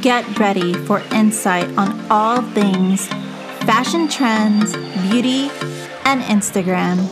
[0.00, 3.06] Get ready for insight on all things
[3.66, 4.74] fashion trends,
[5.10, 5.50] beauty,
[6.06, 7.06] and Instagram.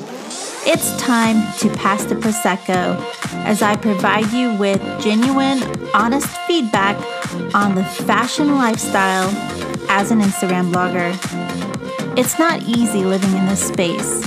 [0.66, 2.98] It's time to pass the Prosecco
[3.44, 5.62] as I provide you with genuine,
[5.92, 6.96] honest feedback
[7.54, 9.28] on the fashion lifestyle
[9.90, 11.12] as an Instagram blogger.
[12.16, 14.22] It's not easy living in this space,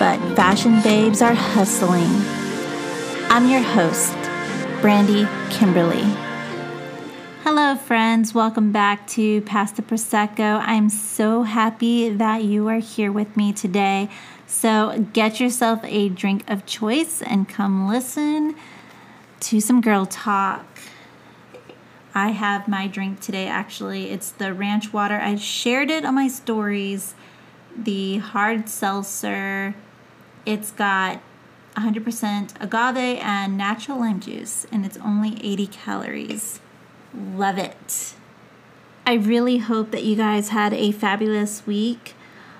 [0.00, 2.10] but fashion babes are hustling.
[3.30, 4.14] I'm your host,
[4.82, 6.27] Brandi Kimberly.
[7.50, 8.34] Hello, friends.
[8.34, 10.62] Welcome back to Pass the Prosecco.
[10.66, 14.10] I'm so happy that you are here with me today.
[14.46, 18.54] So, get yourself a drink of choice and come listen
[19.40, 20.66] to some girl talk.
[22.14, 24.10] I have my drink today actually.
[24.10, 25.18] It's the ranch water.
[25.18, 27.14] I shared it on my stories.
[27.74, 29.74] The hard seltzer.
[30.44, 31.22] It's got
[31.78, 36.60] 100% agave and natural lime juice, and it's only 80 calories.
[37.18, 38.14] Love it.
[39.04, 42.14] I really hope that you guys had a fabulous week.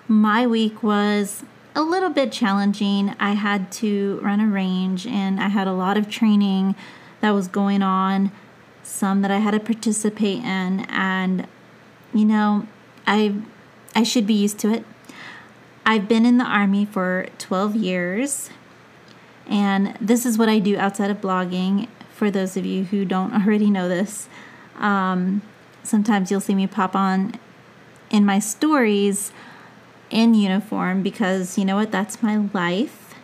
[0.08, 1.44] My week was
[1.76, 3.14] a little bit challenging.
[3.20, 6.74] I had to run a range and I had a lot of training
[7.20, 8.32] that was going on,
[8.82, 11.46] some that I had to participate in and
[12.12, 12.66] you know,
[13.06, 13.34] I
[13.94, 14.84] I should be used to it.
[15.86, 18.50] I've been in the army for 12 years
[19.46, 23.32] and this is what I do outside of blogging for those of you who don't
[23.32, 24.28] already know this.
[24.78, 25.42] Um,
[25.82, 27.34] sometimes you'll see me pop on
[28.10, 29.32] in my stories
[30.10, 31.90] in uniform because you know what?
[31.90, 33.14] That's my life.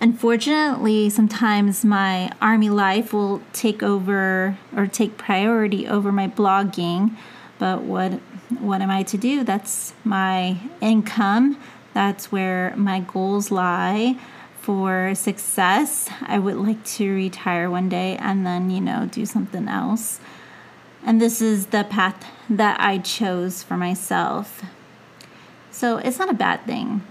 [0.00, 7.16] Unfortunately, sometimes my army life will take over or take priority over my blogging.
[7.58, 8.12] But what
[8.60, 9.44] what am I to do?
[9.44, 11.58] That's my income.
[11.94, 14.18] That's where my goals lie
[14.60, 16.10] for success.
[16.22, 20.20] I would like to retire one day and then, you know, do something else.
[21.04, 24.62] And this is the path that I chose for myself.
[25.70, 27.02] So it's not a bad thing.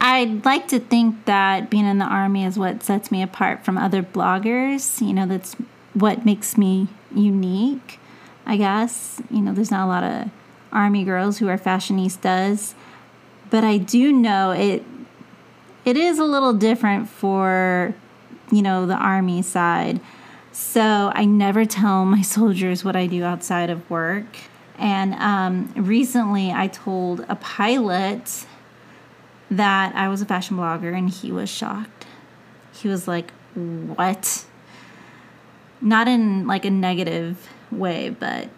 [0.00, 3.78] I'd like to think that being in the army is what sets me apart from
[3.78, 5.04] other bloggers.
[5.04, 5.54] You know, that's
[5.94, 7.98] what makes me unique,
[8.46, 9.20] I guess.
[9.30, 10.30] You know, there's not a lot of
[10.72, 12.74] army girls who are fashionistas,
[13.50, 14.84] but I do know it
[15.84, 17.94] it is a little different for,
[18.52, 20.00] you know, the army side.
[20.58, 24.26] So I never tell my soldiers what I do outside of work.
[24.76, 28.44] And um, recently I told a pilot
[29.52, 32.06] that I was a fashion blogger and he was shocked.
[32.72, 34.46] He was like, What?
[35.80, 38.48] Not in like a negative way, but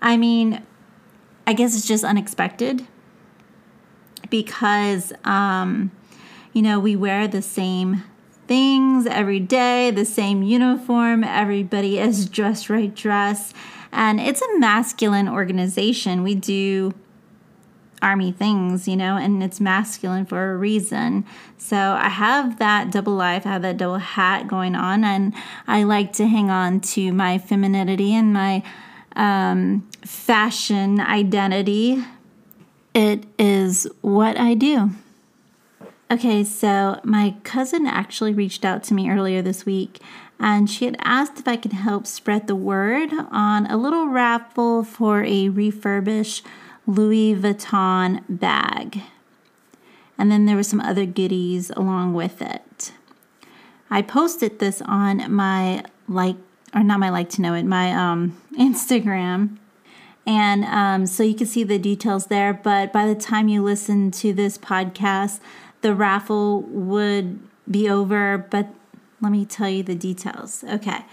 [0.00, 0.62] I mean,
[1.48, 2.86] I guess it's just unexpected
[4.30, 5.90] because um,
[6.52, 8.04] you know, we wear the same
[8.46, 13.52] things every day, the same uniform, everybody is dressed right dress.
[13.92, 16.22] And it's a masculine organization.
[16.22, 16.92] We do
[18.04, 21.24] army things, you know, and it's masculine for a reason.
[21.56, 25.32] So I have that double life, I have that double hat going on, and
[25.66, 28.62] I like to hang on to my femininity and my
[29.16, 32.04] um, fashion identity.
[32.94, 34.90] It is what I do.
[36.14, 39.98] Okay, so my cousin actually reached out to me earlier this week
[40.38, 44.84] and she had asked if I could help spread the word on a little raffle
[44.84, 46.46] for a refurbished
[46.86, 49.00] Louis Vuitton bag.
[50.16, 52.92] And then there were some other goodies along with it.
[53.90, 56.36] I posted this on my like
[56.72, 59.58] or not my like to know it, my um Instagram.
[60.26, 62.54] And um, so you can see the details there.
[62.54, 65.40] But by the time you listen to this podcast,
[65.84, 67.38] the raffle would
[67.70, 68.68] be over, but
[69.20, 70.64] let me tell you the details.
[70.66, 71.04] Okay.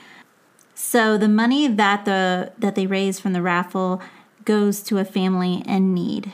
[0.74, 4.02] So the money that the that they raise from the raffle
[4.46, 6.32] goes to a family in need.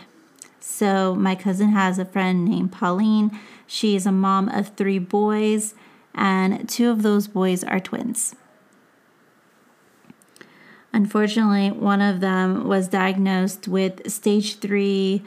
[0.59, 3.39] So my cousin has a friend named Pauline.
[3.65, 5.73] She is a mom of 3 boys
[6.13, 8.35] and two of those boys are twins.
[10.93, 15.23] Unfortunately, one of them was diagnosed with stage 3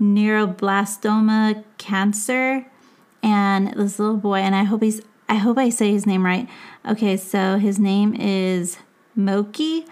[0.00, 2.66] neuroblastoma cancer
[3.22, 6.48] and this little boy and I hope he's I hope I say his name right.
[6.86, 8.78] Okay, so his name is
[9.14, 9.84] Moki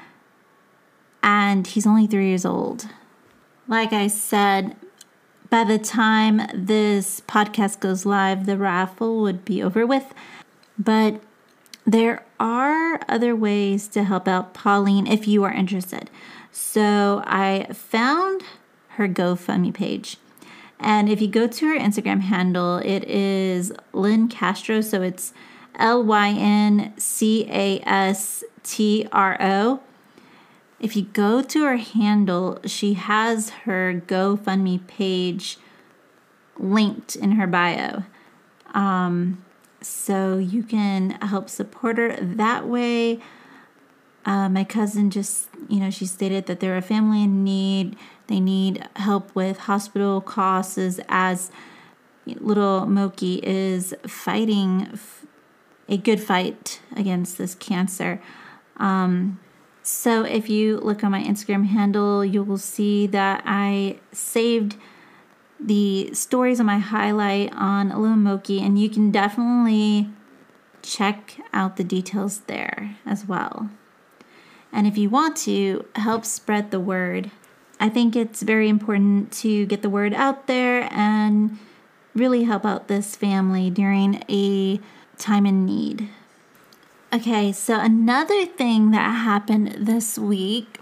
[1.23, 2.88] and he's only 3 years old.
[3.69, 4.76] Like I said,
[5.50, 10.14] by the time this podcast goes live, the raffle would be over with.
[10.79, 11.20] But
[11.85, 16.11] there are other ways to help out Pauline if you are interested.
[16.50, 18.43] So I found
[18.97, 20.19] her GoFundMe page.
[20.79, 24.83] And if you go to her Instagram handle, it is Lynn Castro.
[24.83, 25.33] So it's
[25.79, 29.81] L Y N C A S T R O.
[30.79, 35.59] if you go to her handle, she has her GoFundMe page
[36.59, 38.05] linked in her bio.
[38.75, 39.45] Um,
[39.81, 43.21] so you can help support her that way.
[44.27, 47.97] Uh, my cousin just, you know, she stated that they're a family in need.
[48.26, 51.50] They need help with hospital costs as
[52.26, 54.99] little Moki is fighting
[55.88, 58.20] a good fight against this cancer.
[58.78, 59.38] Um,
[59.82, 64.76] so if you look on my Instagram handle, you will see that I saved
[65.61, 70.11] the stories on my highlight on Little Moki, and you can definitely
[70.82, 73.70] check out the details there as well.
[74.73, 77.31] And if you want to help spread the word,
[77.78, 81.58] I think it's very important to get the word out there and
[82.14, 84.81] really help out this family during a
[85.19, 86.08] time in need.
[87.12, 90.81] Okay, so another thing that happened this week,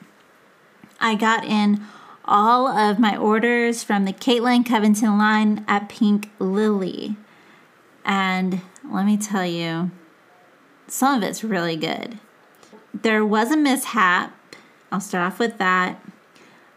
[1.00, 1.82] I got in
[2.24, 7.16] all of my orders from the Caitlin Covington line at Pink Lily.
[8.04, 9.90] And let me tell you,
[10.86, 12.18] some of it's really good.
[12.92, 14.34] There was a mishap.
[14.90, 16.00] I'll start off with that.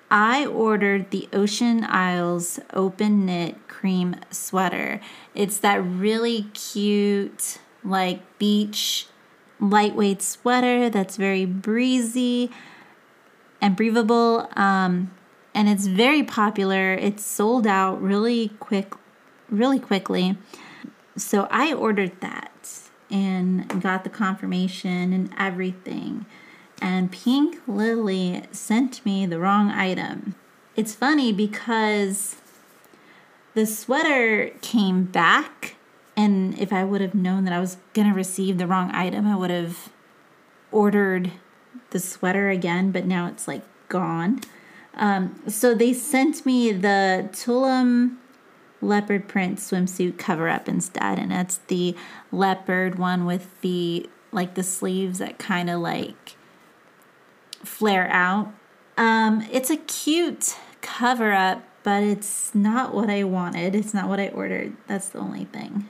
[0.09, 5.01] I ordered the Ocean Isles open knit cream sweater.
[5.35, 9.07] It's that really cute, like beach
[9.59, 12.51] lightweight sweater that's very breezy
[13.61, 14.49] and breathable.
[14.55, 15.11] Um,
[15.53, 16.93] and it's very popular.
[16.93, 18.93] It's sold out really quick,
[19.49, 20.37] really quickly.
[21.15, 22.51] So I ordered that
[23.09, 26.25] and got the confirmation and everything.
[26.81, 30.35] And Pink Lily sent me the wrong item.
[30.75, 32.35] It's funny because
[33.55, 35.75] the sweater came back
[36.17, 39.35] and if I would have known that I was to receive the wrong item, I
[39.35, 39.89] would have
[40.71, 41.31] ordered
[41.91, 44.41] the sweater again, but now it's like gone.
[44.95, 48.17] Um, so they sent me the Tulum
[48.81, 51.95] leopard print swimsuit cover up instead, and it's the
[52.31, 56.36] leopard one with the like the sleeves that kind of like
[57.67, 58.53] flare out.
[58.97, 63.75] Um, it's a cute cover up, but it's not what I wanted.
[63.75, 64.75] It's not what I ordered.
[64.87, 65.87] That's the only thing.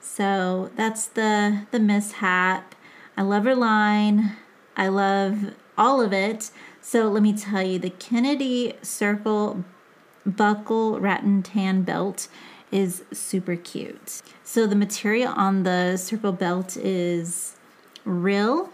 [0.00, 2.74] So that's the the mishap.
[3.16, 4.32] I love her line.
[4.76, 6.50] I love all of it.
[6.80, 9.64] So let me tell you, the Kennedy Circle
[10.26, 12.28] buckle rattan tan belt
[12.70, 14.20] is super cute.
[14.42, 17.56] So the material on the circle belt is
[18.04, 18.70] real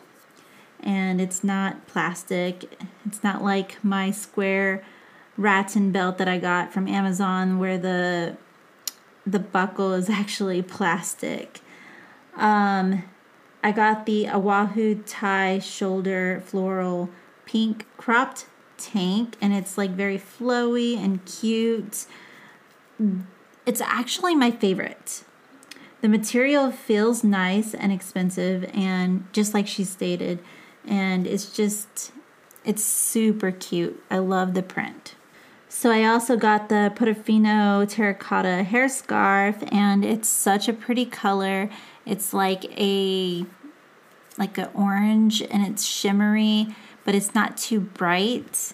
[0.82, 2.70] and it's not plastic.
[3.06, 4.84] It's not like my square
[5.36, 8.36] rattan belt that I got from Amazon where the
[9.26, 11.60] the buckle is actually plastic.
[12.36, 13.04] Um,
[13.62, 17.10] I got the Oahu tie shoulder floral
[17.44, 18.46] pink cropped
[18.78, 22.06] tank, and it's like very flowy and cute.
[23.66, 25.24] It's actually my favorite.
[26.00, 30.38] The material feels nice and expensive, and just like she stated,
[30.86, 32.12] and it's just,
[32.64, 34.02] it's super cute.
[34.10, 35.14] I love the print.
[35.68, 41.70] So I also got the Portofino terracotta hair scarf and it's such a pretty color.
[42.04, 43.46] It's like a
[44.36, 46.74] like an orange and it's shimmery,
[47.04, 48.72] but it's not too bright.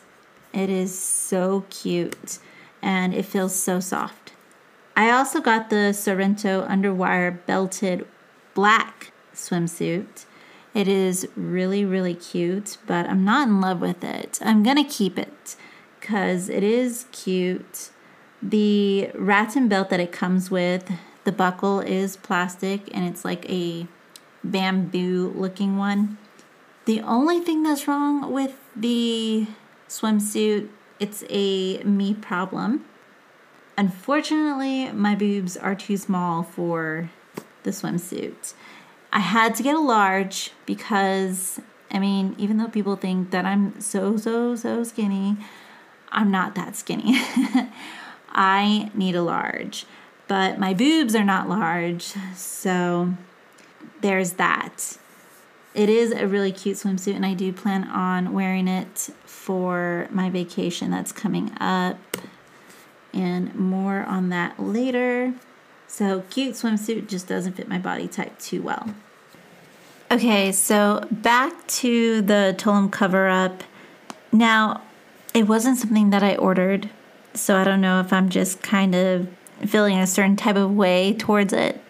[0.54, 2.38] It is so cute
[2.80, 4.32] and it feels so soft.
[4.96, 8.06] I also got the Sorrento underwire belted
[8.54, 10.24] black swimsuit.
[10.76, 14.38] It is really, really cute, but I'm not in love with it.
[14.42, 15.56] I'm gonna keep it
[15.98, 17.88] because it is cute.
[18.42, 20.92] The rattan belt that it comes with,
[21.24, 23.86] the buckle is plastic and it's like a
[24.44, 26.18] bamboo looking one.
[26.84, 29.46] The only thing that's wrong with the
[29.88, 30.68] swimsuit,
[31.00, 32.84] it's a me problem.
[33.78, 37.08] Unfortunately, my boobs are too small for
[37.62, 38.52] the swimsuit.
[39.16, 41.58] I had to get a large because,
[41.90, 45.38] I mean, even though people think that I'm so, so, so skinny,
[46.12, 47.18] I'm not that skinny.
[48.28, 49.86] I need a large,
[50.28, 52.12] but my boobs are not large.
[52.34, 53.14] So
[54.02, 54.98] there's that.
[55.72, 60.28] It is a really cute swimsuit, and I do plan on wearing it for my
[60.28, 62.18] vacation that's coming up.
[63.14, 65.32] And more on that later.
[65.86, 68.94] So, cute swimsuit just doesn't fit my body type too well.
[70.08, 73.64] Okay, so back to the Tulum cover up.
[74.30, 74.82] Now,
[75.34, 76.90] it wasn't something that I ordered,
[77.34, 79.28] so I don't know if I'm just kind of
[79.66, 81.80] feeling a certain type of way towards it.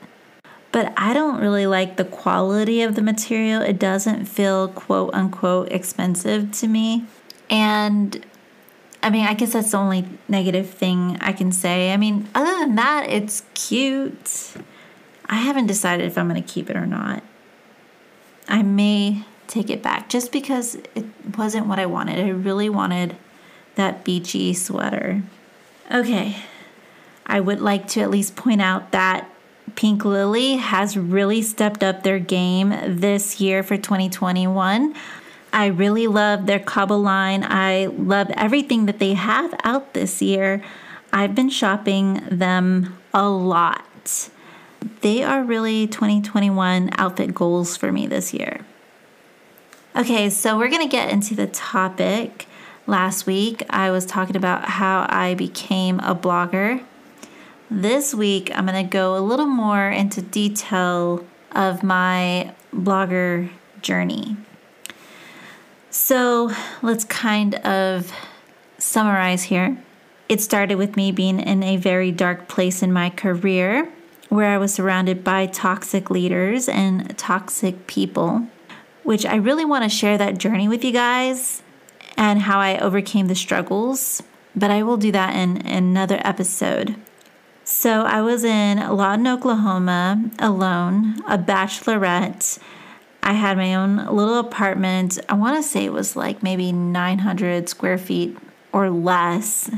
[0.76, 3.62] but I don't really like the quality of the material.
[3.62, 7.06] It doesn't feel quote unquote expensive to me.
[7.48, 8.22] And
[9.02, 11.94] I mean, I guess that's the only negative thing I can say.
[11.94, 14.52] I mean, other than that, it's cute.
[15.24, 17.22] I haven't decided if I'm going to keep it or not.
[18.48, 22.18] I may take it back just because it wasn't what I wanted.
[22.18, 23.16] I really wanted
[23.76, 25.22] that beachy sweater.
[25.92, 26.36] Okay,
[27.26, 29.28] I would like to at least point out that
[29.74, 34.94] Pink Lily has really stepped up their game this year for 2021.
[35.52, 37.44] I really love their cobble line.
[37.44, 40.62] I love everything that they have out this year.
[41.12, 44.28] I've been shopping them a lot.
[45.00, 48.60] They are really 2021 outfit goals for me this year.
[49.94, 52.46] Okay, so we're to get into the topic.
[52.86, 56.84] Last week, I was talking about how I became a blogger.
[57.70, 64.36] This week, I'm to go a little more into detail of my blogger journey.
[65.90, 66.52] So,
[66.82, 68.12] let's kind of
[68.78, 69.78] summarize here.
[70.28, 73.90] It started with me being in a very dark place in my career
[74.36, 78.46] where I was surrounded by toxic leaders and toxic people
[79.06, 81.62] which I really want to share that journey with you guys
[82.16, 84.20] and how I overcame the struggles,
[84.56, 86.96] but I will do that in, another episode.
[87.62, 92.58] So I was in Lawton, Oklahoma alone, a bachelorette.
[93.22, 95.20] I had my own little apartment.
[95.28, 98.36] I want to say it was like maybe 900 square feet
[98.72, 99.70] or less.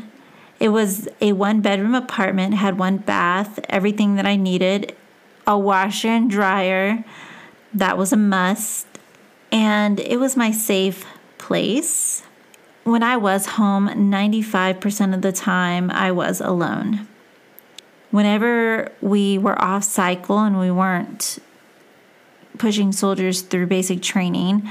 [0.61, 4.97] It was a one bedroom apartment, had one bath, everything that I needed,
[5.47, 7.05] a washer and dryer.
[7.73, 8.89] That was a must
[9.51, 11.07] and it was my safe
[11.39, 12.23] place.
[12.85, 17.07] When I was home, 95% of the time I was alone.
[18.11, 21.39] Whenever we were off cycle and we weren't
[22.57, 24.71] pushing soldiers through basic training,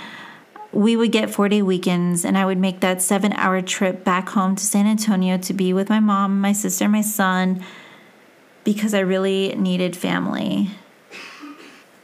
[0.71, 4.29] we would get four day weekends, and I would make that seven hour trip back
[4.29, 7.63] home to San Antonio to be with my mom, my sister, my son,
[8.63, 10.71] because I really needed family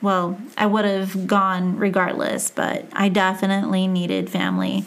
[0.03, 4.86] well, I would have gone regardless, but I definitely needed family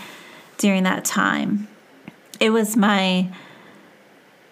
[0.58, 1.68] during that time.
[2.38, 3.32] It was my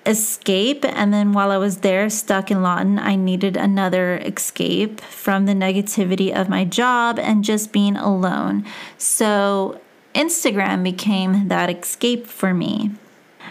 [0.06, 5.46] escape, and then while I was there stuck in Lawton, I needed another escape from
[5.46, 8.66] the negativity of my job and just being alone.
[8.98, 9.80] So,
[10.14, 12.92] Instagram became that escape for me.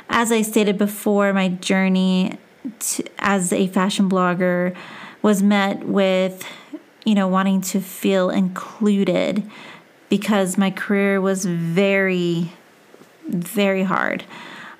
[0.09, 2.37] As I stated before, my journey
[2.79, 4.75] to, as a fashion blogger
[5.21, 6.45] was met with
[7.05, 9.43] you know, wanting to feel included
[10.09, 12.51] because my career was very,
[13.27, 14.23] very hard.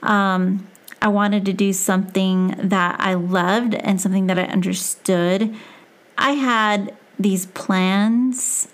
[0.01, 0.68] Um,
[1.03, 5.53] I wanted to do something that I loved and something that I understood.
[6.17, 8.69] I had these plans,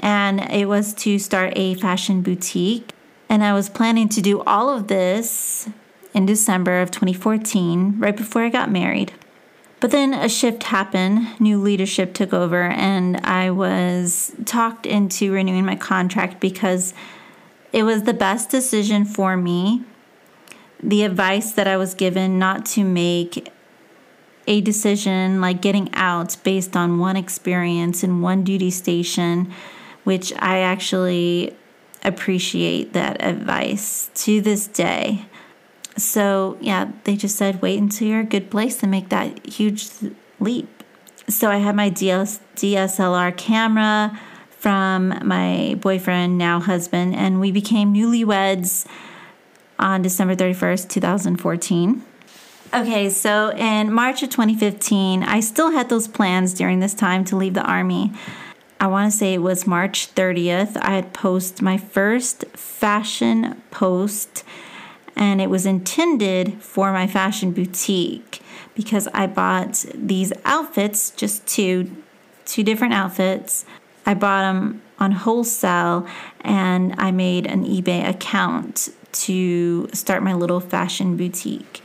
[0.00, 2.92] and it was to start a fashion boutique.
[3.28, 5.68] And I was planning to do all of this
[6.14, 9.12] in December of 2014, right before I got married.
[9.80, 15.66] But then a shift happened, new leadership took over, and I was talked into renewing
[15.66, 16.94] my contract because
[17.74, 19.84] it was the best decision for me.
[20.82, 23.50] The advice that I was given not to make
[24.46, 29.52] a decision like getting out based on one experience in one duty station,
[30.04, 31.56] which I actually
[32.02, 35.24] appreciate that advice to this day.
[35.96, 39.88] So, yeah, they just said, wait until you're a good place to make that huge
[40.40, 40.68] leap.
[41.28, 44.18] So, I had my DS- DSLR camera
[44.50, 48.86] from my boyfriend, now husband, and we became newlyweds
[49.78, 52.02] on December 31st, 2014.
[52.74, 57.36] Okay, so in March of 2015, I still had those plans during this time to
[57.36, 58.12] leave the Army.
[58.80, 60.76] I want to say it was March 30th.
[60.82, 64.44] I had posted my first fashion post
[65.16, 68.42] and it was intended for my fashion boutique
[68.74, 71.90] because I bought these outfits, just two,
[72.44, 73.64] two different outfits.
[74.04, 76.06] I bought them on wholesale
[76.40, 81.82] and I made an eBay account to start my little fashion boutique.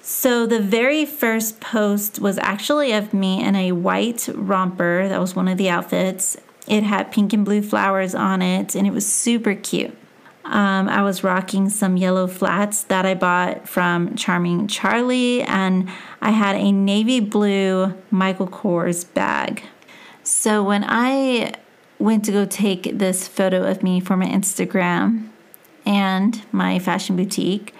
[0.00, 5.08] So the very first post was actually of me in a white romper.
[5.08, 6.36] That was one of the outfits.
[6.66, 9.96] It had pink and blue flowers on it and it was super cute.
[10.44, 15.88] Um, I was rocking some yellow flats that I bought from Charming Charlie, and
[16.20, 19.62] I had a navy blue Michael Kors bag.
[20.24, 21.54] So when I
[21.98, 25.28] went to go take this photo of me for my Instagram
[25.84, 27.74] and my fashion boutique,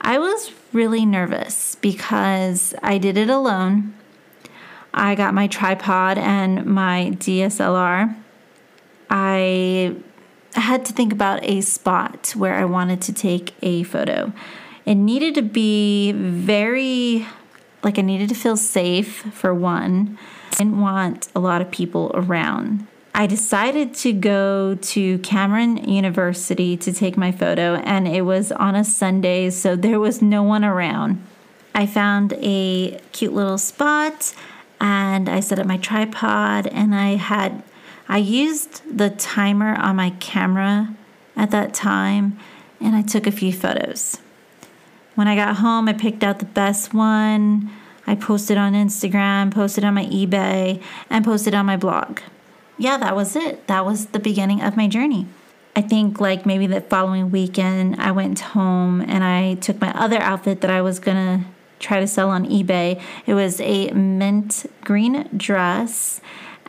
[0.00, 3.94] I was really nervous because I did it alone.
[4.92, 8.16] I got my tripod and my DSLR,
[9.10, 9.96] I
[10.54, 14.32] had to think about a spot where I wanted to take a photo.
[14.84, 17.26] It needed to be very,
[17.82, 20.18] like, I needed to feel safe for one.
[20.52, 22.86] I didn't want a lot of people around.
[23.18, 28.76] I decided to go to Cameron University to take my photo, and it was on
[28.76, 31.20] a Sunday, so there was no one around.
[31.74, 34.32] I found a cute little spot
[34.80, 37.64] and I set up my tripod and I had
[38.08, 40.94] I used the timer on my camera
[41.36, 42.38] at that time
[42.80, 44.18] and I took a few photos.
[45.16, 47.70] When I got home, I picked out the best one.
[48.06, 52.20] I posted on Instagram, posted on my eBay, and posted on my blog.
[52.78, 53.66] Yeah, that was it.
[53.66, 55.26] That was the beginning of my journey.
[55.74, 60.18] I think like maybe the following weekend, I went home and I took my other
[60.18, 61.44] outfit that I was gonna
[61.80, 63.00] try to sell on eBay.
[63.26, 66.20] It was a mint green dress.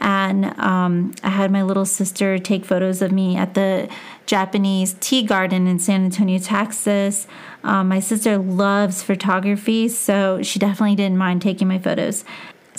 [0.01, 3.89] And um, I had my little sister take photos of me at the
[4.25, 7.28] Japanese tea garden in San Antonio, Texas.
[7.63, 12.24] Um, my sister loves photography, so she definitely didn't mind taking my photos.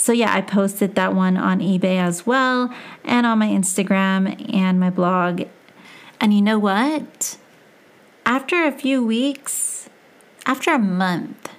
[0.01, 4.81] So, yeah, I posted that one on eBay as well, and on my Instagram and
[4.81, 5.43] my blog.
[6.19, 7.37] And you know what?
[8.25, 9.91] After a few weeks,
[10.47, 11.51] after a month,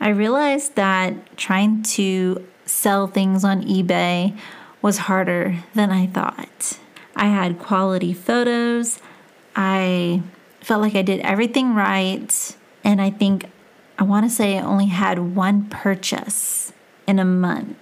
[0.00, 4.38] I realized that trying to sell things on eBay
[4.80, 6.78] was harder than I thought.
[7.16, 9.00] I had quality photos.
[9.56, 10.22] I
[10.60, 12.56] felt like I did everything right.
[12.84, 13.46] And I think
[13.98, 16.72] I want to say I only had one purchase
[17.06, 17.76] in a month.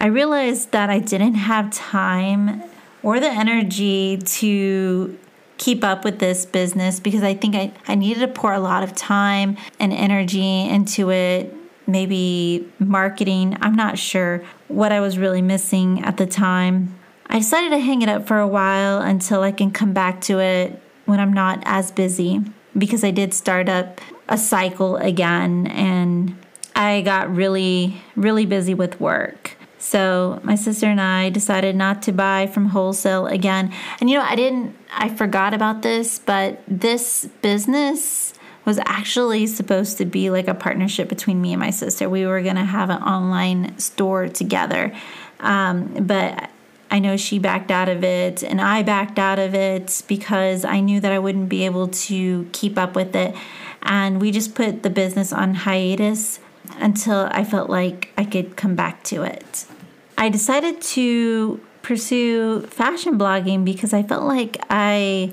[0.00, 2.62] I realized that I didn't have time
[3.02, 5.18] or the energy to
[5.58, 8.82] keep up with this business because I think I, I needed to pour a lot
[8.82, 11.54] of time and energy into it.
[11.86, 16.98] Maybe marketing, I'm not sure what I was really missing at the time.
[17.28, 20.38] I decided to hang it up for a while until I can come back to
[20.40, 22.42] it when I'm not as busy
[22.76, 26.36] because I did start up a cycle again and
[26.76, 29.56] I got really, really busy with work.
[29.78, 33.72] So my sister and I decided not to buy from wholesale again.
[34.00, 38.34] And you know, I didn't, I forgot about this, but this business
[38.66, 42.10] was actually supposed to be like a partnership between me and my sister.
[42.10, 44.94] We were going to have an online store together.
[45.40, 46.50] Um, but
[46.90, 50.80] I know she backed out of it and I backed out of it because I
[50.80, 53.34] knew that I wouldn't be able to keep up with it.
[53.82, 56.40] And we just put the business on hiatus
[56.78, 59.66] until I felt like I could come back to it.
[60.18, 65.32] I decided to pursue fashion blogging because I felt like I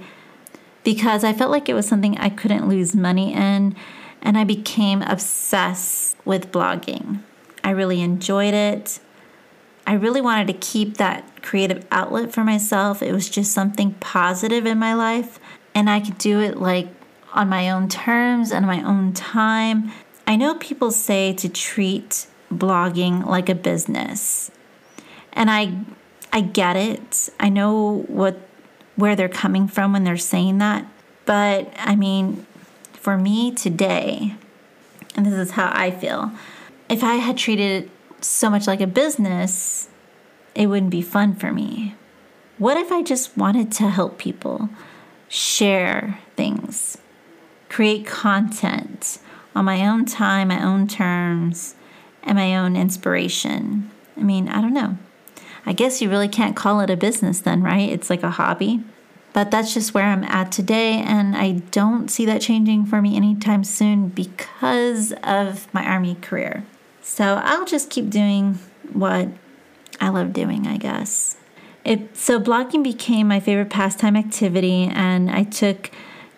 [0.84, 3.76] because I felt like it was something I couldn't lose money in
[4.22, 7.22] and I became obsessed with blogging.
[7.64, 9.00] I really enjoyed it.
[9.88, 13.02] I really wanted to keep that creative outlet for myself.
[13.02, 15.40] It was just something positive in my life
[15.74, 16.88] and I could do it like
[17.34, 19.92] on my own terms and my own time.
[20.26, 24.52] I know people say to treat blogging like a business.
[25.34, 25.80] And I
[26.32, 27.30] I get it.
[27.40, 28.40] I know what
[28.96, 30.86] where they're coming from when they're saying that.
[31.26, 32.46] But I mean,
[32.94, 34.36] for me today,
[35.16, 36.32] and this is how I feel,
[36.90, 37.90] if I had treated it
[38.22, 39.90] so much like a business,
[40.56, 41.96] it wouldn't be fun for me.
[42.58, 44.70] What if I just wanted to help people
[45.28, 46.98] share things,
[47.68, 49.20] create content
[49.56, 51.76] on my own time, my own terms,
[52.24, 53.90] and my own inspiration?
[54.18, 54.98] I mean, I don't know.
[55.66, 57.90] I guess you really can't call it a business then, right?
[57.90, 58.84] It's like a hobby.
[59.34, 63.16] But that's just where I'm at today, and I don't see that changing for me
[63.16, 66.64] anytime soon because of my Army career.
[67.02, 68.60] So I'll just keep doing
[68.92, 69.30] what
[70.00, 71.36] I love doing, I guess.
[71.84, 75.90] It, so blogging became my favorite pastime activity, and I took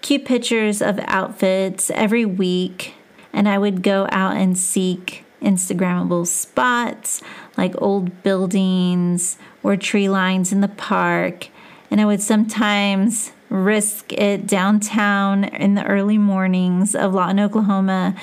[0.01, 2.93] cute pictures of outfits every week,
[3.35, 7.21] and I would go out and seek Instagrammable spots
[7.57, 11.49] like old buildings or tree lines in the park.
[11.91, 18.15] And I would sometimes risk it downtown in the early mornings of Lawton, Oklahoma,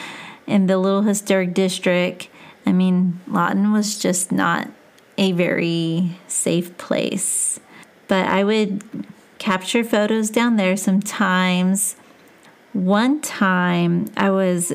[0.47, 2.29] in the little historic district.
[2.65, 4.69] I mean, Lawton was just not
[5.19, 7.61] a very safe place.
[8.09, 8.83] But I would
[9.39, 11.97] capture photos down there sometimes.
[12.73, 14.73] One time I was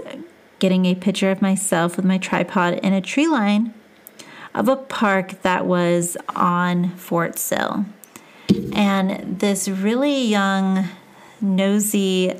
[0.59, 3.73] getting a picture of myself with my tripod in a tree line
[4.53, 7.85] of a park that was on Fort Sill.
[8.73, 10.87] And this really young,
[11.41, 12.39] nosy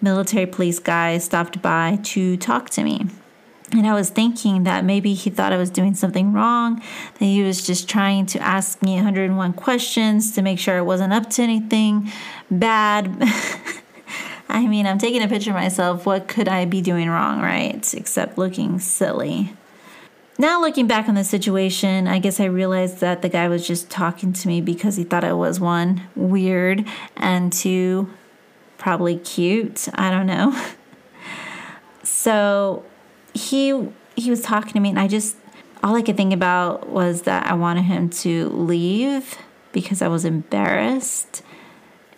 [0.00, 3.06] military police guy stopped by to talk to me.
[3.72, 6.80] And I was thinking that maybe he thought I was doing something wrong,
[7.18, 11.12] that he was just trying to ask me 101 questions to make sure I wasn't
[11.12, 12.10] up to anything
[12.50, 13.22] bad.
[14.48, 16.06] I mean, I'm taking a picture of myself.
[16.06, 17.94] What could I be doing wrong, right?
[17.94, 19.54] Except looking silly.
[20.38, 23.88] Now, looking back on the situation, I guess I realized that the guy was just
[23.88, 28.10] talking to me because he thought I was one, weird, and two,
[28.76, 29.88] probably cute.
[29.94, 30.54] I don't know.
[32.02, 32.84] so
[33.32, 35.36] he he was talking to me and I just
[35.82, 39.36] all I could think about was that I wanted him to leave
[39.72, 41.42] because I was embarrassed.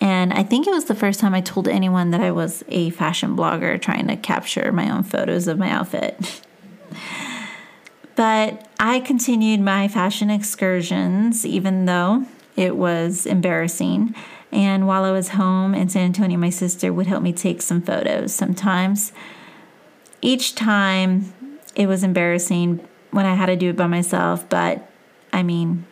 [0.09, 2.89] And I think it was the first time I told anyone that I was a
[2.89, 6.43] fashion blogger trying to capture my own photos of my outfit.
[8.17, 12.25] but I continued my fashion excursions, even though
[12.57, 14.15] it was embarrassing.
[14.51, 17.83] And while I was home in San Antonio, my sister would help me take some
[17.83, 19.13] photos sometimes.
[20.23, 21.35] Each time
[21.77, 24.91] it was embarrassing when I had to do it by myself, but
[25.35, 25.85] I mean,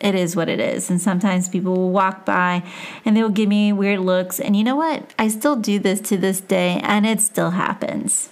[0.00, 0.90] it is what it is.
[0.90, 2.62] And sometimes people will walk by
[3.04, 4.40] and they'll give me weird looks.
[4.40, 5.12] And you know what?
[5.18, 8.28] I still do this to this day, and it still happens.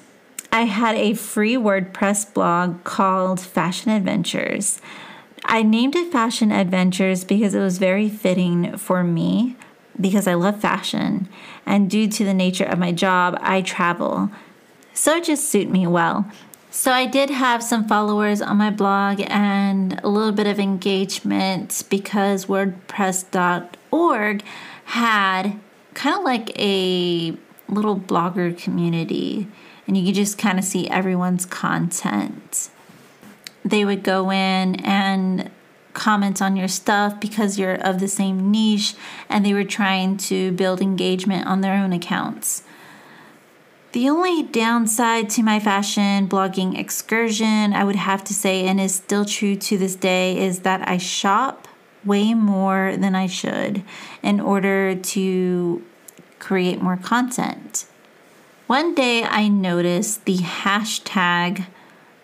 [0.50, 4.80] I had a free WordPress blog called Fashion Adventures.
[5.44, 9.56] I named it Fashion Adventures because it was very fitting for me
[10.00, 11.28] because I love fashion.
[11.66, 14.30] And due to the nature of my job, I travel.
[14.94, 16.30] So it just suit me well.
[16.74, 21.82] So I did have some followers on my blog and a little bit of engagement
[21.90, 24.42] because WordPress.org
[24.84, 25.60] had
[25.92, 27.36] kind of like a
[27.68, 29.48] little blogger community
[29.86, 32.70] and you could just kind of see everyone's content.
[33.62, 35.50] They would go in and
[35.92, 38.94] comment on your stuff because you're of the same niche
[39.28, 42.62] and they were trying to build engagement on their own accounts.
[43.92, 48.94] The only downside to my fashion blogging excursion, I would have to say, and is
[48.94, 51.68] still true to this day, is that I shop
[52.02, 53.82] way more than I should
[54.22, 55.84] in order to
[56.38, 57.84] create more content.
[58.66, 61.66] One day I noticed the hashtag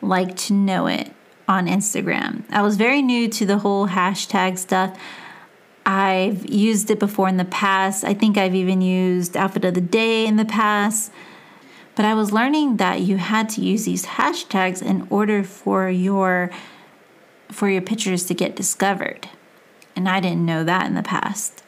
[0.01, 1.13] like to know it
[1.47, 2.45] on Instagram.
[2.49, 4.99] I was very new to the whole hashtag stuff.
[5.85, 8.05] I've used it before in the past.
[8.05, 11.13] I think I've even used outfit of the day in the past.
[11.99, 16.49] But I was learning that you had to use these hashtags in order for your
[17.51, 19.29] for your pictures to get discovered.
[19.97, 21.65] And I didn't know that in the past.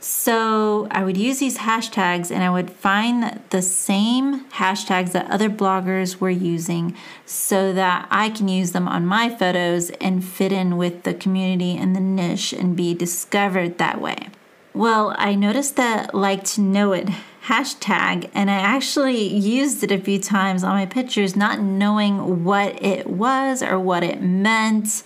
[0.00, 5.50] So I would use these hashtags and I would find the same hashtags that other
[5.50, 10.78] bloggers were using so that I can use them on my photos and fit in
[10.78, 14.28] with the community and the niche and be discovered that way.
[14.72, 17.10] Well, I noticed that like to know it
[17.46, 22.82] hashtag and I actually used it a few times on my pictures, not knowing what
[22.82, 25.04] it was or what it meant.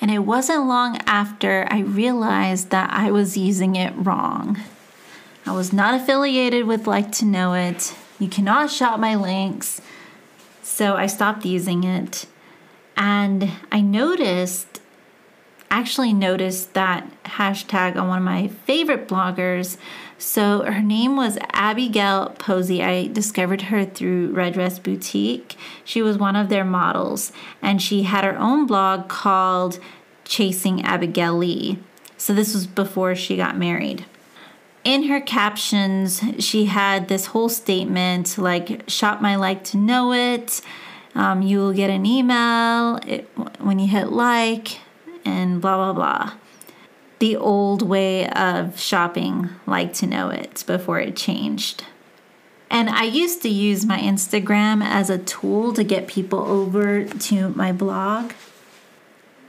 [0.00, 4.58] And it wasn't long after I realized that I was using it wrong.
[5.46, 7.94] I was not affiliated with Like to Know It.
[8.18, 9.80] You cannot shop my links.
[10.62, 12.26] So I stopped using it.
[12.96, 14.80] And I noticed
[15.70, 19.76] actually noticed that hashtag on one of my favorite bloggers.
[20.20, 22.82] So her name was Abigail Posey.
[22.82, 25.56] I discovered her through Red Dress Boutique.
[25.82, 29.80] She was one of their models, and she had her own blog called
[30.24, 31.78] Chasing Abigail Lee.
[32.18, 34.04] So this was before she got married.
[34.84, 40.60] In her captions, she had this whole statement like, Shop my like to know it.
[41.14, 43.26] Um, you will get an email it,
[43.58, 44.80] when you hit like
[45.24, 46.39] and blah, blah, blah.
[47.20, 51.84] The old way of shopping, like to know it before it changed.
[52.70, 57.48] And I used to use my Instagram as a tool to get people over to
[57.50, 58.32] my blog.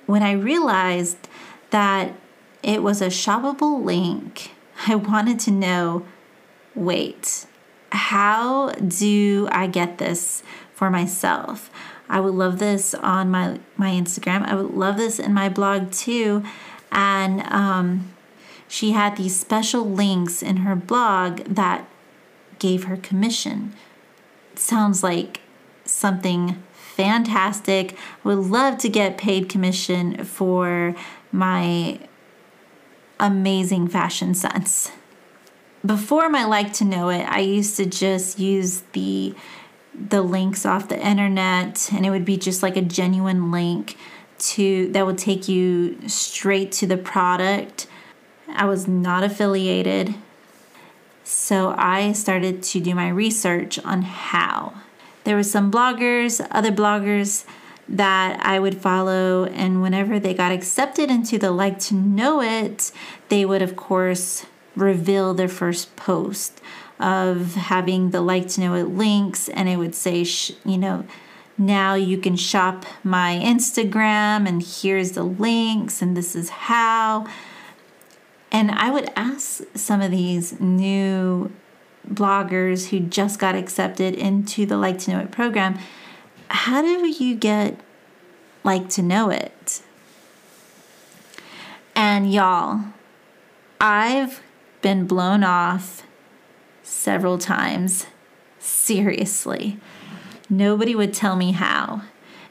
[0.06, 1.28] When I realized
[1.70, 2.14] that
[2.64, 4.52] it was a shoppable link,
[4.88, 6.06] I wanted to know
[6.74, 7.46] wait,
[7.92, 10.42] how do I get this
[10.74, 11.70] for myself?
[12.10, 14.46] I would love this on my my Instagram.
[14.46, 16.44] I would love this in my blog too.
[16.92, 18.14] And um,
[18.68, 21.88] she had these special links in her blog that
[22.60, 23.74] gave her commission.
[24.56, 25.42] sounds like
[25.86, 27.98] something fantastic.
[28.24, 30.96] Would love to get paid commission for
[31.32, 32.00] my
[33.20, 34.92] amazing fashion sense.
[35.86, 39.34] Before my like to know it, I used to just use the
[39.94, 43.98] the links off the internet and it would be just like a genuine link
[44.42, 47.88] to that would take you straight to the product.
[48.50, 50.16] I was not affiliated.
[51.24, 54.74] So I started to do my research on how.
[55.24, 57.46] there were some bloggers, other bloggers
[57.88, 62.92] that I would follow, and whenever they got accepted into the like to know it,
[63.30, 66.62] they would, of course, reveal their first post
[67.00, 70.26] of having the like to know it links, and it would say,
[70.66, 71.06] you know,
[71.62, 77.28] now you can shop my Instagram, and here's the links, and this is how.
[78.52, 81.52] And I would ask some of these new
[82.10, 85.80] bloggers who just got accepted into the Like to Know It program
[86.52, 87.80] how do you get
[88.64, 89.82] like to know it?
[91.96, 92.82] And y'all,
[93.80, 94.42] I've
[94.82, 96.04] been blown off
[96.84, 98.06] several times.
[98.60, 99.80] Seriously.
[100.52, 102.04] Nobody would tell me how.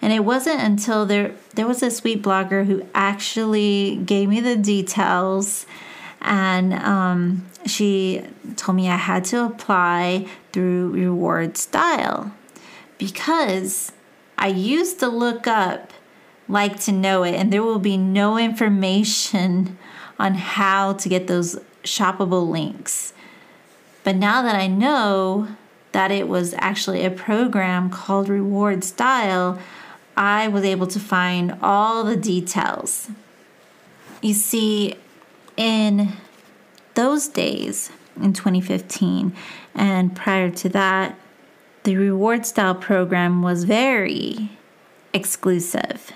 [0.03, 4.57] And it wasn't until there there was a sweet blogger who actually gave me the
[4.57, 5.67] details
[6.23, 8.23] and um, she
[8.57, 12.35] told me I had to apply through reward style
[12.99, 13.93] because
[14.39, 15.93] I used to look up
[16.49, 19.79] like to know it, and there will be no information
[20.19, 23.13] on how to get those shoppable links.
[24.03, 25.49] But now that I know
[25.93, 29.59] that it was actually a program called Reward Style,
[30.17, 33.09] I was able to find all the details.
[34.23, 34.97] You see,
[35.57, 36.13] in
[36.95, 39.35] those days in 2015
[39.75, 41.19] and prior to that,
[41.85, 44.51] the reward style program was very
[45.15, 46.13] exclusive.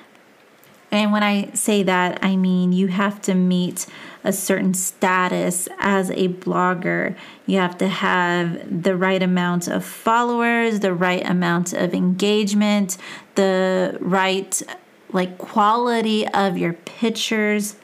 [0.95, 3.87] And when I say that, I mean you have to meet
[4.23, 7.17] a certain status as a blogger.
[7.47, 12.97] You have to have the right amount of followers, the right amount of engagement,
[13.35, 14.63] the right
[15.13, 17.77] like quality of your pictures.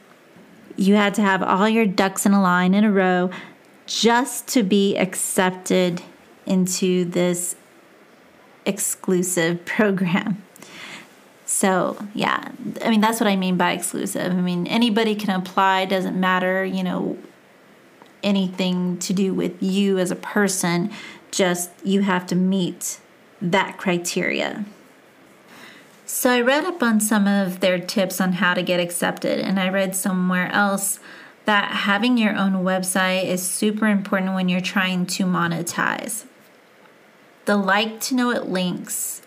[0.77, 3.31] You had to have all your ducks in a line in a row
[3.87, 6.03] just to be accepted
[6.47, 7.57] into this
[8.65, 10.43] exclusive program.
[11.61, 14.33] So, yeah, I mean, that's what I mean by exclusive.
[14.33, 17.19] I mean, anybody can apply, doesn't matter, you know,
[18.23, 20.91] anything to do with you as a person,
[21.31, 22.99] just you have to meet
[23.43, 24.65] that criteria.
[26.07, 29.61] So, I read up on some of their tips on how to get accepted, and
[29.61, 30.99] I read somewhere else
[31.45, 36.25] that having your own website is super important when you're trying to monetize
[37.45, 39.21] the like to know it links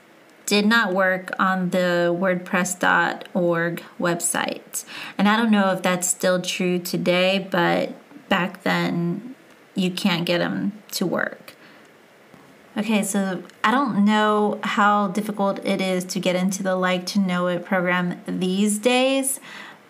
[0.46, 4.86] did not work on the WordPress.org website.
[5.18, 7.94] And I don't know if that's still true today, but
[8.30, 9.36] back then
[9.76, 11.54] you can't get them to work.
[12.76, 17.20] Okay, so I don't know how difficult it is to get into the Like to
[17.20, 19.40] Know It program these days,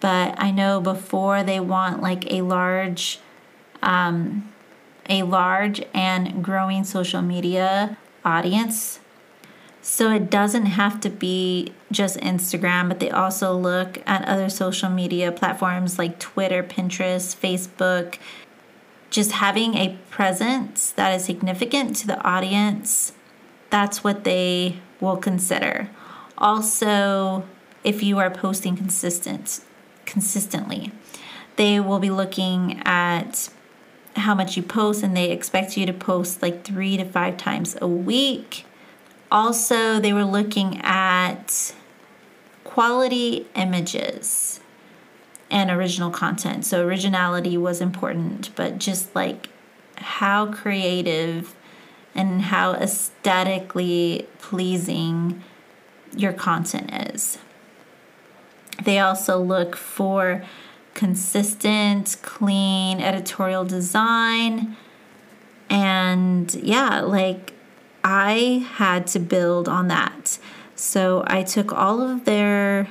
[0.01, 3.19] but I know before they want like a large,
[3.81, 4.51] um,
[5.07, 8.99] a large and growing social media audience.
[9.85, 14.89] So it doesn't have to be just Instagram, but they also look at other social
[14.89, 18.17] media platforms like Twitter, Pinterest, Facebook.
[19.09, 23.11] Just having a presence that is significant to the audience,
[23.69, 25.89] that's what they will consider.
[26.37, 27.45] Also,
[27.83, 29.59] if you are posting consistent
[30.05, 30.93] consistently,
[31.57, 33.49] they will be looking at
[34.15, 37.75] how much you post and they expect you to post like three to five times
[37.81, 38.65] a week.
[39.33, 41.73] Also, they were looking at
[42.63, 44.59] quality images
[45.49, 46.65] and original content.
[46.65, 49.49] So, originality was important, but just like
[49.97, 51.55] how creative
[52.13, 55.41] and how aesthetically pleasing
[56.15, 57.39] your content is.
[58.83, 60.43] They also look for
[60.93, 64.77] consistent, clean editorial design.
[65.69, 67.53] And yeah, like
[68.03, 70.37] I had to build on that.
[70.75, 72.89] So I took all of their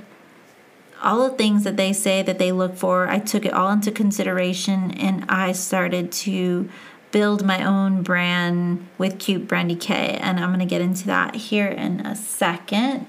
[1.03, 3.91] all the things that they say that they look for, I took it all into
[3.91, 6.69] consideration and I started to
[7.11, 10.19] build my own brand with Cute Brandi K.
[10.21, 13.07] And I'm going to get into that here in a second.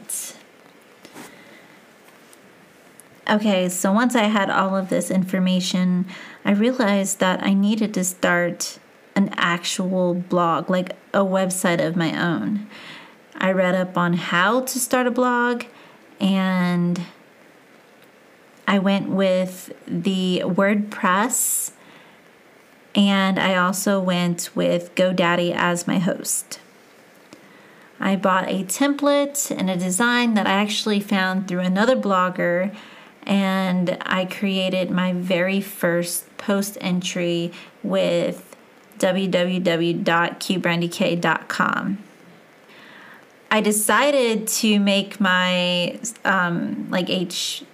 [3.30, 6.06] Okay, so once I had all of this information,
[6.44, 8.80] I realized that I needed to start
[9.16, 12.68] an actual blog, like a website of my own.
[13.36, 15.64] I read up on how to start a blog
[16.20, 17.02] and
[18.68, 21.72] I went with the WordPress
[22.96, 26.60] and I also went with GoDaddy as my host.
[28.00, 32.76] I bought a template and a design that I actually found through another blogger
[33.24, 38.53] and I created my very first post entry with
[39.04, 41.98] www.cutebrandik.com.
[43.52, 47.68] I decided to make my um, like HTTP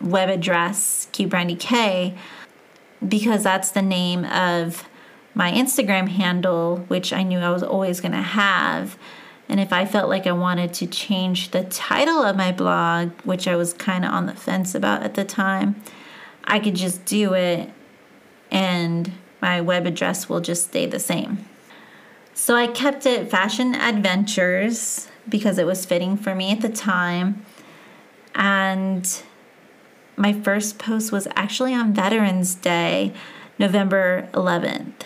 [0.00, 2.16] web address Cute Brandi K
[3.06, 4.88] because that's the name of
[5.34, 8.96] my Instagram handle, which I knew I was always going to have.
[9.50, 13.46] And if I felt like I wanted to change the title of my blog, which
[13.46, 15.76] I was kind of on the fence about at the time,
[16.44, 17.70] I could just do it
[18.54, 19.10] and
[19.42, 21.44] my web address will just stay the same.
[22.32, 27.44] So I kept it Fashion Adventures because it was fitting for me at the time.
[28.34, 29.22] And
[30.16, 33.12] my first post was actually on Veterans Day,
[33.58, 35.02] November 11th,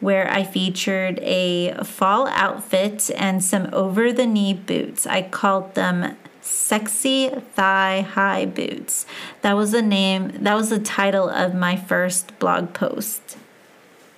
[0.00, 5.06] where I featured a fall outfit and some over the knee boots.
[5.06, 6.16] I called them
[6.56, 9.06] sexy thigh high boots.
[9.42, 13.36] That was the name, that was the title of my first blog post.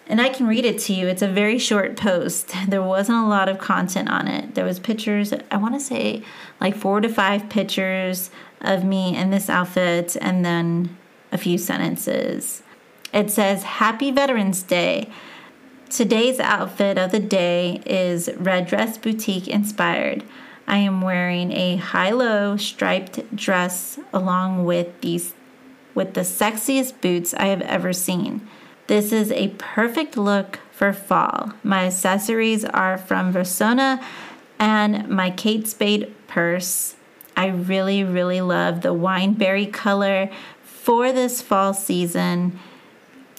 [0.06, 1.06] And I can read it to you.
[1.06, 2.54] It's a very short post.
[2.66, 4.54] There wasn't a lot of content on it.
[4.54, 6.22] There was pictures, I want to say
[6.60, 10.96] like 4 to 5 pictures of me in this outfit and then
[11.30, 12.62] a few sentences.
[13.12, 15.10] It says, Happy Veterans Day.
[15.90, 20.24] Today's outfit of the day is red dress boutique inspired.
[20.68, 25.34] I am wearing a high-low striped dress along with these
[25.94, 28.46] with the sexiest boots I have ever seen.
[28.86, 31.54] This is a perfect look for fall.
[31.64, 34.00] My accessories are from Versona
[34.60, 36.94] and my Kate Spade purse
[37.38, 40.28] I really, really love the wineberry color
[40.60, 42.58] for this fall season.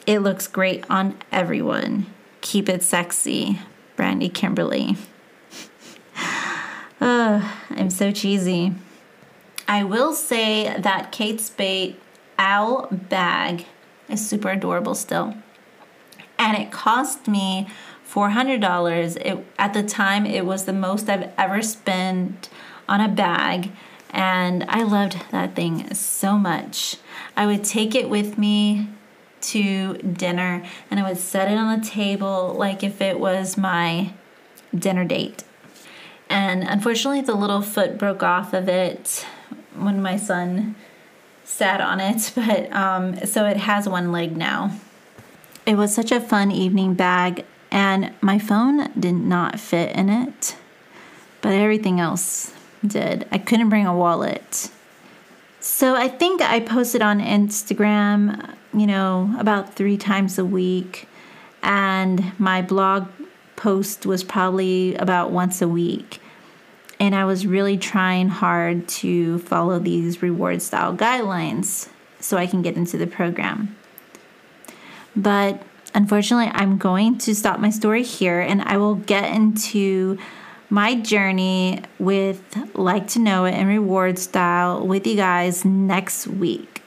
[0.08, 2.06] It looks great on everyone.
[2.40, 3.60] Keep it sexy,
[3.98, 4.96] Brandi Kimberly.
[7.02, 8.74] Oh, I'm so cheesy.
[9.68, 11.96] I will say that Kate Spade
[12.38, 13.66] owl bag
[14.08, 15.36] is super adorable still.
[16.38, 17.68] And it cost me
[18.10, 19.18] $400.
[19.18, 22.50] It, at the time, it was the most I've ever spent
[22.88, 23.72] on a bag
[24.12, 26.98] and I loved that thing so much.
[27.36, 28.88] I would take it with me
[29.42, 34.14] to dinner and I would set it on the table like if it was my
[34.76, 35.44] dinner date.
[36.30, 39.26] And unfortunately, the little foot broke off of it
[39.76, 40.76] when my son
[41.44, 44.72] sat on it, but um, so it has one leg now.
[45.66, 50.56] It was such a fun evening bag, and my phone did not fit in it,
[51.42, 52.54] but everything else
[52.86, 53.28] did.
[53.32, 54.72] I couldn't bring a wallet.
[55.60, 61.08] So I think I posted on Instagram, you know, about three times a week.
[61.62, 63.08] And my blog
[63.60, 66.22] post was probably about once a week.
[66.98, 71.90] And I was really trying hard to follow these reward style guidelines
[72.22, 73.76] so I can get into the program.
[75.14, 75.62] But
[75.94, 80.18] unfortunately, I'm going to stop my story here and I will get into
[80.70, 82.42] my journey with
[82.76, 86.82] like to know it and reward style with you guys next week.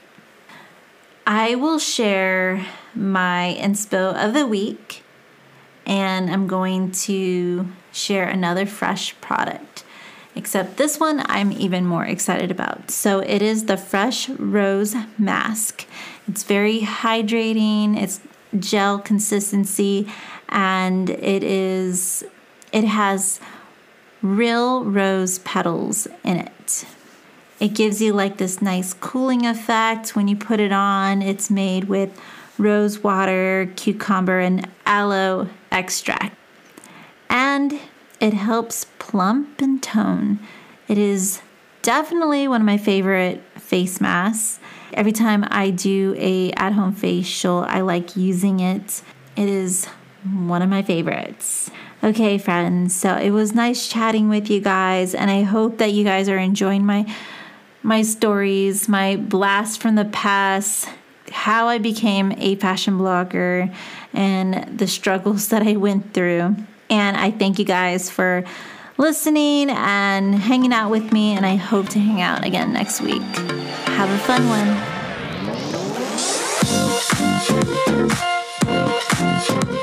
[1.27, 5.02] I will share my inspo of the week
[5.85, 9.83] and I'm going to share another fresh product.
[10.35, 12.89] Except this one I'm even more excited about.
[12.89, 15.85] So it is the Fresh Rose Mask.
[16.27, 18.19] It's very hydrating, it's
[18.57, 20.11] gel consistency,
[20.49, 22.23] and it is
[22.71, 23.39] it has
[24.23, 26.85] real rose petals in it.
[27.59, 31.21] It gives you like this nice cooling effect when you put it on.
[31.21, 32.19] It's made with
[32.57, 36.37] rose water, cucumber, and aloe extract.
[37.29, 37.79] And
[38.21, 40.39] it helps plump and tone.
[40.87, 41.41] It is
[41.81, 44.59] definitely one of my favorite face masks.
[44.93, 49.01] Every time I do a at-home facial, I like using it.
[49.35, 49.85] It is
[50.23, 51.71] one of my favorites.
[52.03, 52.95] Okay, friends.
[52.95, 56.37] So it was nice chatting with you guys, and I hope that you guys are
[56.37, 57.11] enjoying my
[57.81, 60.87] my stories, my blast from the past,
[61.33, 63.73] how I became a fashion blogger,
[64.13, 66.55] and the struggles that I went through.
[66.89, 68.43] And I thank you guys for
[68.97, 73.23] listening and hanging out with me, and I hope to hang out again next week.
[73.87, 74.47] Have a fun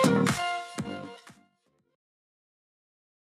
[0.05, 0.09] one.